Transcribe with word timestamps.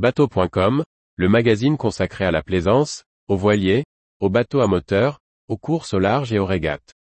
Bateau.com, 0.00 0.82
le 1.16 1.28
magazine 1.28 1.76
consacré 1.76 2.24
à 2.24 2.30
la 2.30 2.42
plaisance, 2.42 3.04
aux 3.28 3.36
voiliers, 3.36 3.84
aux 4.18 4.30
bateaux 4.30 4.62
à 4.62 4.66
moteur, 4.66 5.18
aux 5.46 5.58
courses 5.58 5.92
au 5.92 5.98
large 5.98 6.32
et 6.32 6.38
aux 6.38 6.46
régates. 6.46 6.94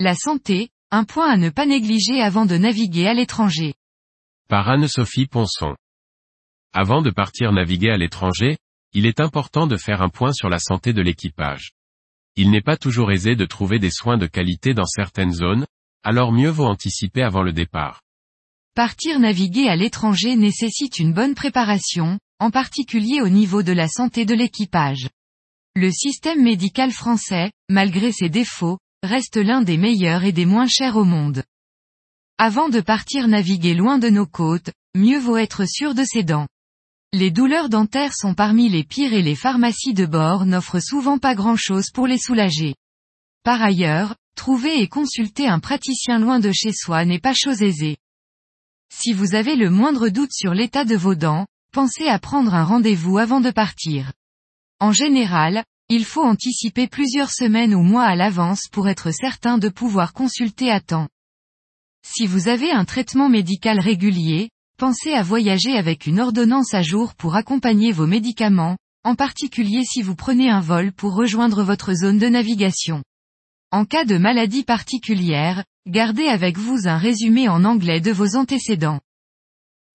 La 0.00 0.16
santé, 0.16 0.70
un 0.90 1.04
point 1.04 1.30
à 1.30 1.36
ne 1.36 1.50
pas 1.50 1.66
négliger 1.66 2.20
avant 2.20 2.44
de 2.44 2.56
naviguer 2.56 3.06
à 3.06 3.14
l'étranger. 3.14 3.74
Par 4.48 4.68
Anne-Sophie 4.68 5.28
Ponson. 5.28 5.76
Avant 6.72 7.02
de 7.02 7.10
partir 7.10 7.52
naviguer 7.52 7.90
à 7.90 7.96
l'étranger, 7.96 8.56
il 8.92 9.06
est 9.06 9.20
important 9.20 9.66
de 9.66 9.76
faire 9.76 10.02
un 10.02 10.08
point 10.08 10.32
sur 10.32 10.48
la 10.48 10.58
santé 10.58 10.92
de 10.92 11.02
l'équipage. 11.02 11.72
Il 12.36 12.50
n'est 12.50 12.60
pas 12.60 12.76
toujours 12.76 13.12
aisé 13.12 13.36
de 13.36 13.44
trouver 13.44 13.78
des 13.78 13.90
soins 13.90 14.18
de 14.18 14.26
qualité 14.26 14.74
dans 14.74 14.86
certaines 14.86 15.32
zones, 15.32 15.66
alors 16.02 16.32
mieux 16.32 16.48
vaut 16.48 16.66
anticiper 16.66 17.22
avant 17.22 17.42
le 17.42 17.52
départ. 17.52 18.02
Partir 18.74 19.18
naviguer 19.20 19.68
à 19.68 19.76
l'étranger 19.76 20.36
nécessite 20.36 20.98
une 20.98 21.12
bonne 21.12 21.34
préparation, 21.34 22.18
en 22.38 22.50
particulier 22.50 23.20
au 23.20 23.28
niveau 23.28 23.62
de 23.62 23.72
la 23.72 23.88
santé 23.88 24.24
de 24.24 24.34
l'équipage. 24.34 25.08
Le 25.76 25.90
système 25.90 26.42
médical 26.42 26.90
français, 26.90 27.52
malgré 27.68 28.12
ses 28.12 28.28
défauts, 28.28 28.78
reste 29.02 29.36
l'un 29.36 29.62
des 29.62 29.76
meilleurs 29.76 30.24
et 30.24 30.32
des 30.32 30.46
moins 30.46 30.66
chers 30.66 30.96
au 30.96 31.04
monde. 31.04 31.44
Avant 32.38 32.68
de 32.68 32.80
partir 32.80 33.28
naviguer 33.28 33.74
loin 33.74 33.98
de 33.98 34.08
nos 34.08 34.26
côtes, 34.26 34.72
mieux 34.96 35.18
vaut 35.18 35.36
être 35.36 35.64
sûr 35.68 35.94
de 35.94 36.04
ses 36.04 36.22
dents. 36.22 36.48
Les 37.12 37.32
douleurs 37.32 37.68
dentaires 37.68 38.14
sont 38.14 38.34
parmi 38.34 38.68
les 38.68 38.84
pires 38.84 39.12
et 39.12 39.22
les 39.22 39.34
pharmacies 39.34 39.94
de 39.94 40.06
bord 40.06 40.46
n'offrent 40.46 40.80
souvent 40.80 41.18
pas 41.18 41.34
grand-chose 41.34 41.90
pour 41.92 42.06
les 42.06 42.18
soulager. 42.18 42.76
Par 43.42 43.60
ailleurs, 43.60 44.14
trouver 44.36 44.80
et 44.80 44.86
consulter 44.86 45.48
un 45.48 45.58
praticien 45.58 46.20
loin 46.20 46.38
de 46.38 46.52
chez 46.52 46.72
soi 46.72 47.04
n'est 47.04 47.18
pas 47.18 47.34
chose 47.34 47.62
aisée. 47.62 47.96
Si 48.94 49.12
vous 49.12 49.34
avez 49.34 49.56
le 49.56 49.70
moindre 49.70 50.08
doute 50.08 50.32
sur 50.32 50.54
l'état 50.54 50.84
de 50.84 50.94
vos 50.94 51.16
dents, 51.16 51.46
pensez 51.72 52.06
à 52.06 52.20
prendre 52.20 52.54
un 52.54 52.64
rendez-vous 52.64 53.18
avant 53.18 53.40
de 53.40 53.50
partir. 53.50 54.12
En 54.78 54.92
général, 54.92 55.64
il 55.88 56.04
faut 56.04 56.22
anticiper 56.22 56.86
plusieurs 56.86 57.32
semaines 57.32 57.74
ou 57.74 57.82
mois 57.82 58.04
à 58.04 58.14
l'avance 58.14 58.68
pour 58.70 58.88
être 58.88 59.10
certain 59.10 59.58
de 59.58 59.68
pouvoir 59.68 60.12
consulter 60.12 60.70
à 60.70 60.80
temps. 60.80 61.08
Si 62.06 62.28
vous 62.28 62.46
avez 62.46 62.70
un 62.70 62.84
traitement 62.84 63.28
médical 63.28 63.80
régulier, 63.80 64.50
Pensez 64.80 65.12
à 65.12 65.22
voyager 65.22 65.76
avec 65.76 66.06
une 66.06 66.20
ordonnance 66.20 66.72
à 66.72 66.80
jour 66.80 67.14
pour 67.14 67.36
accompagner 67.36 67.92
vos 67.92 68.06
médicaments, 68.06 68.78
en 69.04 69.14
particulier 69.14 69.84
si 69.84 70.00
vous 70.00 70.14
prenez 70.14 70.48
un 70.48 70.62
vol 70.62 70.90
pour 70.92 71.14
rejoindre 71.14 71.62
votre 71.62 71.92
zone 71.92 72.16
de 72.16 72.28
navigation. 72.28 73.02
En 73.72 73.84
cas 73.84 74.06
de 74.06 74.16
maladie 74.16 74.64
particulière, 74.64 75.66
gardez 75.86 76.28
avec 76.28 76.56
vous 76.56 76.88
un 76.88 76.96
résumé 76.96 77.46
en 77.46 77.66
anglais 77.66 78.00
de 78.00 78.10
vos 78.10 78.36
antécédents. 78.36 79.00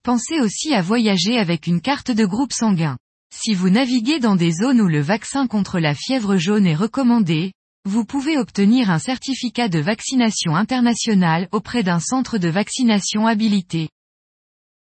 Pensez 0.04 0.40
aussi 0.40 0.76
à 0.76 0.84
voyager 0.84 1.40
avec 1.40 1.66
une 1.66 1.82
carte 1.82 2.12
de 2.12 2.26
groupe 2.28 2.54
sanguin. 2.54 3.00
Si 3.34 3.56
vous 3.56 3.72
naviguez 3.72 4.20
dans 4.20 4.36
des 4.36 4.52
zones 4.52 4.82
où 4.82 4.88
le 4.88 5.02
vaccin 5.02 5.48
contre 5.48 5.80
la 5.80 5.96
fièvre 5.96 6.38
jaune 6.38 6.68
est 6.68 6.76
recommandé, 6.76 7.54
vous 7.86 8.06
pouvez 8.06 8.38
obtenir 8.38 8.92
un 8.92 9.00
certificat 9.00 9.68
de 9.68 9.80
vaccination 9.80 10.56
international 10.56 11.48
auprès 11.52 11.82
d'un 11.82 12.00
centre 12.00 12.38
de 12.38 12.50
vaccination 12.50 13.26
habilité. 13.26 13.90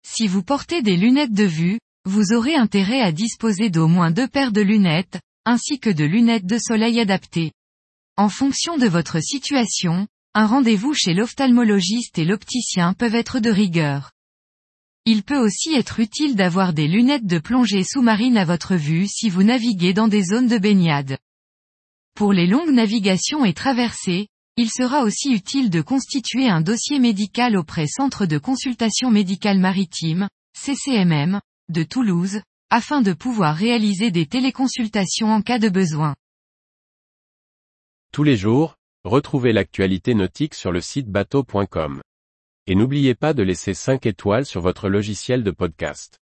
Si 0.07 0.27
vous 0.27 0.43
portez 0.43 0.83
des 0.83 0.97
lunettes 0.97 1.33
de 1.33 1.45
vue, 1.45 1.79
vous 2.05 2.31
aurez 2.31 2.53
intérêt 2.53 3.01
à 3.01 3.11
disposer 3.11 3.71
d'au 3.71 3.87
moins 3.87 4.11
deux 4.11 4.27
paires 4.27 4.51
de 4.51 4.61
lunettes, 4.61 5.19
ainsi 5.45 5.79
que 5.79 5.89
de 5.89 6.05
lunettes 6.05 6.45
de 6.45 6.59
soleil 6.59 6.99
adaptées. 6.99 7.51
En 8.15 8.29
fonction 8.29 8.77
de 8.77 8.85
votre 8.85 9.19
situation, 9.19 10.07
un 10.35 10.45
rendez-vous 10.45 10.93
chez 10.93 11.15
l'ophtalmologiste 11.15 12.19
et 12.19 12.23
l'opticien 12.23 12.93
peuvent 12.93 13.15
être 13.15 13.39
de 13.39 13.49
rigueur. 13.49 14.11
Il 15.05 15.23
peut 15.23 15.39
aussi 15.39 15.73
être 15.73 15.99
utile 15.99 16.35
d'avoir 16.35 16.73
des 16.73 16.87
lunettes 16.87 17.25
de 17.25 17.39
plongée 17.39 17.83
sous-marine 17.83 18.37
à 18.37 18.45
votre 18.45 18.75
vue 18.75 19.07
si 19.07 19.29
vous 19.29 19.43
naviguez 19.43 19.93
dans 19.93 20.07
des 20.07 20.23
zones 20.23 20.47
de 20.47 20.59
baignade. 20.59 21.17
Pour 22.13 22.31
les 22.31 22.45
longues 22.45 22.73
navigations 22.73 23.43
et 23.43 23.53
traversées, 23.53 24.27
il 24.57 24.69
sera 24.69 25.03
aussi 25.03 25.33
utile 25.33 25.69
de 25.69 25.81
constituer 25.81 26.47
un 26.47 26.61
dossier 26.61 26.99
médical 26.99 27.57
auprès 27.57 27.87
Centre 27.87 28.25
de 28.25 28.37
consultation 28.37 29.11
médicale 29.11 29.59
maritime, 29.59 30.29
CCMM, 30.57 31.41
de 31.69 31.83
Toulouse, 31.83 32.41
afin 32.69 33.01
de 33.01 33.11
pouvoir 33.11 33.55
réaliser 33.55 34.11
des 34.11 34.25
téléconsultations 34.25 35.27
en 35.27 35.41
cas 35.41 35.59
de 35.59 35.67
besoin. 35.67 36.15
Tous 38.13 38.23
les 38.23 38.37
jours, 38.37 38.75
retrouvez 39.03 39.51
l'actualité 39.51 40.13
nautique 40.13 40.53
sur 40.53 40.71
le 40.71 40.79
site 40.79 41.09
bateau.com. 41.09 42.01
Et 42.67 42.75
n'oubliez 42.75 43.13
pas 43.13 43.33
de 43.33 43.43
laisser 43.43 43.73
5 43.73 44.05
étoiles 44.05 44.45
sur 44.45 44.61
votre 44.61 44.87
logiciel 44.87 45.43
de 45.43 45.51
podcast. 45.51 46.17